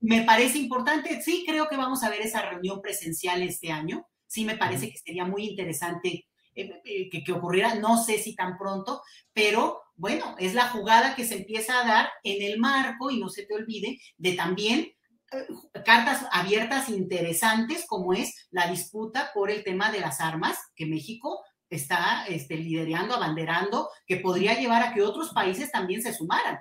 Me 0.01 0.23
parece 0.23 0.59
importante, 0.59 1.23
sí 1.23 1.45
creo 1.47 1.69
que 1.69 1.77
vamos 1.77 2.03
a 2.03 2.11
ver 2.11 2.23
esa 2.23 2.43
reunión 2.43 2.81
presencial 2.83 3.43
este 3.43 3.71
año, 3.71 4.07
sí 4.27 4.45
me 4.45 4.57
parece 4.57 4.91
que 4.91 4.99
sería 4.99 5.25
muy 5.25 5.45
interesante 5.45 6.27
que, 6.55 7.23
que 7.25 7.33
ocurriera, 7.33 7.77
no 7.77 8.03
sé 8.03 8.19
si 8.19 8.35
tan 8.35 8.59
pronto, 8.59 9.03
pero 9.33 9.81
bueno, 9.95 10.35
es 10.39 10.55
la 10.55 10.69
jugada 10.69 11.15
que 11.15 11.25
se 11.25 11.37
empieza 11.37 11.81
a 11.81 11.87
dar 11.87 12.11
en 12.25 12.43
el 12.43 12.59
marco, 12.59 13.11
y 13.11 13.21
no 13.21 13.29
se 13.29 13.47
te 13.47 13.55
olvide, 13.55 13.99
de 14.17 14.33
también 14.33 14.93
eh, 15.33 15.47
cartas 15.85 16.27
abiertas 16.33 16.89
interesantes 16.89 17.85
como 17.87 18.13
es 18.13 18.49
la 18.51 18.69
disputa 18.69 19.31
por 19.33 19.51
el 19.51 19.63
tema 19.63 19.93
de 19.93 20.01
las 20.01 20.21
armas, 20.21 20.59
que 20.75 20.87
México 20.87 21.41
está 21.71 22.27
este, 22.27 22.57
liderando, 22.57 23.15
abanderando, 23.15 23.89
que 24.07 24.17
podría 24.17 24.59
llevar 24.59 24.83
a 24.83 24.93
que 24.93 25.03
otros 25.03 25.31
países 25.31 25.71
también 25.71 26.03
se 26.03 26.13
sumaran, 26.13 26.59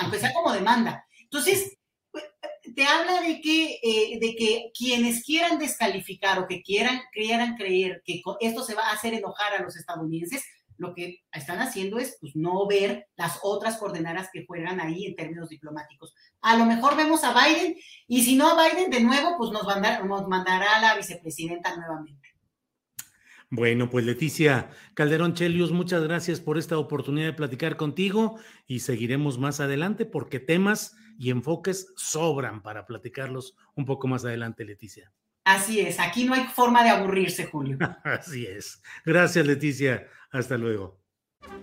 aunque 0.00 0.18
sea 0.18 0.32
como 0.32 0.52
demanda. 0.52 1.04
Entonces, 1.24 1.78
eh, 2.14 2.72
te 2.74 2.84
habla 2.84 3.20
de 3.20 3.40
que, 3.40 3.80
eh, 3.82 4.18
de 4.20 4.36
que 4.36 4.70
quienes 4.76 5.24
quieran 5.24 5.58
descalificar 5.58 6.38
o 6.38 6.46
que 6.46 6.62
quieran, 6.62 7.00
quieran 7.12 7.56
creer 7.56 8.02
que 8.04 8.22
esto 8.40 8.64
se 8.64 8.74
va 8.74 8.88
a 8.88 8.92
hacer 8.92 9.14
enojar 9.14 9.54
a 9.54 9.62
los 9.62 9.76
estadounidenses, 9.76 10.44
lo 10.78 10.94
que 10.94 11.22
están 11.32 11.60
haciendo 11.60 11.98
es 11.98 12.16
pues, 12.20 12.34
no 12.34 12.66
ver 12.66 13.06
las 13.16 13.38
otras 13.42 13.78
coordenadas 13.78 14.28
que 14.32 14.44
juegan 14.46 14.80
ahí 14.80 15.06
en 15.06 15.16
términos 15.16 15.48
diplomáticos. 15.48 16.14
A 16.40 16.56
lo 16.56 16.64
mejor 16.64 16.96
vemos 16.96 17.24
a 17.24 17.32
Biden 17.32 17.76
y 18.08 18.22
si 18.22 18.36
no 18.36 18.48
a 18.48 18.68
Biden 18.68 18.90
de 18.90 19.00
nuevo, 19.00 19.36
pues 19.38 19.50
nos, 19.50 19.64
nos 19.64 20.28
mandará 20.28 20.76
a 20.76 20.80
la 20.80 20.96
vicepresidenta 20.96 21.76
nuevamente. 21.76 22.21
Bueno, 23.54 23.90
pues 23.90 24.06
Leticia 24.06 24.70
Calderón 24.94 25.34
Chelius, 25.34 25.72
muchas 25.72 26.02
gracias 26.02 26.40
por 26.40 26.56
esta 26.56 26.78
oportunidad 26.78 27.26
de 27.26 27.32
platicar 27.34 27.76
contigo 27.76 28.38
y 28.66 28.80
seguiremos 28.80 29.38
más 29.38 29.60
adelante 29.60 30.06
porque 30.06 30.40
temas 30.40 30.96
y 31.18 31.28
enfoques 31.28 31.92
sobran 31.94 32.62
para 32.62 32.86
platicarlos 32.86 33.54
un 33.74 33.84
poco 33.84 34.08
más 34.08 34.24
adelante, 34.24 34.64
Leticia. 34.64 35.12
Así 35.44 35.80
es, 35.80 36.00
aquí 36.00 36.24
no 36.24 36.32
hay 36.32 36.44
forma 36.44 36.82
de 36.82 36.88
aburrirse, 36.88 37.44
Julio. 37.44 37.76
Así 38.04 38.46
es. 38.46 38.82
Gracias, 39.04 39.46
Leticia. 39.46 40.08
Hasta 40.30 40.56
luego. 40.56 40.98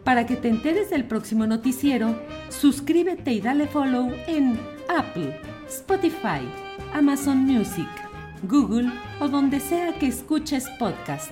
Para 0.03 0.27
que 0.27 0.35
te 0.35 0.47
enteres 0.47 0.91
del 0.91 1.05
próximo 1.05 1.47
noticiero, 1.47 2.21
suscríbete 2.49 3.31
y 3.31 3.41
dale 3.41 3.65
follow 3.65 4.13
en 4.27 4.59
Apple, 4.95 5.41
Spotify, 5.67 6.47
Amazon 6.93 7.39
Music, 7.39 7.89
Google 8.43 8.91
o 9.19 9.27
donde 9.27 9.59
sea 9.59 9.97
que 9.97 10.05
escuches 10.05 10.69
podcast. 10.77 11.31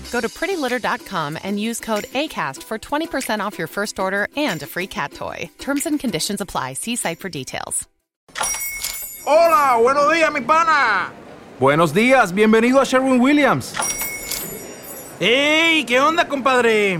Go 0.11 0.19
to 0.19 0.27
prettylitter.com 0.29 1.37
and 1.41 1.59
use 1.59 1.79
code 1.79 2.03
ACAST 2.13 2.63
for 2.63 2.77
20% 2.77 3.39
off 3.39 3.57
your 3.57 3.67
first 3.67 3.97
order 3.99 4.27
and 4.35 4.61
a 4.61 4.67
free 4.67 4.87
cat 4.87 5.13
toy. 5.13 5.49
Terms 5.57 5.85
and 5.85 5.99
conditions 5.99 6.41
apply. 6.41 6.73
See 6.73 6.95
site 6.95 7.19
for 7.19 7.29
details. 7.29 7.87
Hola, 9.25 9.77
buenos 9.81 10.11
días, 10.11 10.33
mi 10.33 10.41
pana. 10.41 11.11
Buenos 11.59 11.93
días, 11.93 12.33
bienvenido 12.33 12.81
a 12.81 12.85
Sherwin 12.85 13.21
Williams. 13.21 13.73
¡Ey! 15.19 15.85
¿Qué 15.85 15.99
onda, 15.99 16.27
compadre? 16.27 16.99